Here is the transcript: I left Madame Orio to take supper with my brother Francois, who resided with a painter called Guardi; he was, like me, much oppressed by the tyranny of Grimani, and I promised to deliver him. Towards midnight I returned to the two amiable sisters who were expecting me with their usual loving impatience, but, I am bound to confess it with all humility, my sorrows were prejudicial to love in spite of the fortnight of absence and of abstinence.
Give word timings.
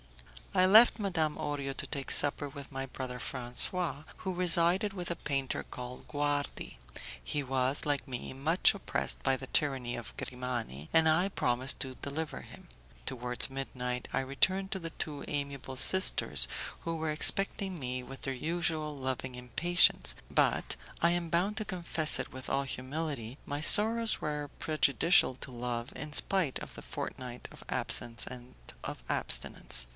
I 0.53 0.65
left 0.65 0.99
Madame 0.99 1.37
Orio 1.37 1.71
to 1.77 1.87
take 1.87 2.11
supper 2.11 2.49
with 2.49 2.73
my 2.73 2.85
brother 2.85 3.19
Francois, 3.19 4.03
who 4.17 4.33
resided 4.33 4.91
with 4.91 5.09
a 5.11 5.15
painter 5.15 5.63
called 5.63 6.07
Guardi; 6.09 6.77
he 7.23 7.41
was, 7.41 7.85
like 7.85 8.05
me, 8.05 8.33
much 8.33 8.73
oppressed 8.73 9.23
by 9.23 9.37
the 9.37 9.47
tyranny 9.47 9.95
of 9.95 10.17
Grimani, 10.17 10.89
and 10.91 11.07
I 11.07 11.29
promised 11.29 11.79
to 11.81 11.95
deliver 11.95 12.41
him. 12.41 12.67
Towards 13.05 13.49
midnight 13.49 14.09
I 14.11 14.19
returned 14.21 14.71
to 14.71 14.79
the 14.79 14.89
two 14.89 15.23
amiable 15.27 15.77
sisters 15.77 16.49
who 16.81 16.95
were 16.97 17.11
expecting 17.11 17.79
me 17.79 18.03
with 18.03 18.23
their 18.23 18.33
usual 18.33 18.97
loving 18.97 19.35
impatience, 19.35 20.15
but, 20.29 20.75
I 21.01 21.11
am 21.11 21.29
bound 21.29 21.57
to 21.57 21.65
confess 21.65 22.19
it 22.19 22.33
with 22.33 22.49
all 22.49 22.63
humility, 22.63 23.37
my 23.45 23.61
sorrows 23.61 24.19
were 24.19 24.49
prejudicial 24.59 25.35
to 25.35 25.51
love 25.51 25.93
in 25.95 26.11
spite 26.11 26.59
of 26.59 26.73
the 26.73 26.81
fortnight 26.81 27.47
of 27.51 27.63
absence 27.69 28.27
and 28.27 28.55
of 28.83 29.01
abstinence. 29.07 29.85